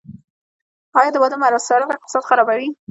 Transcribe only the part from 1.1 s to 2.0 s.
د واده مصارف